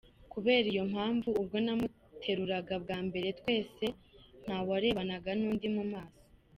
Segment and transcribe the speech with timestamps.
[0.33, 3.85] Kubera iyo mpamvu, ubwo namuteruraga bwa mbere, twese
[4.43, 6.21] ntawarebanaga n’undi mu maso.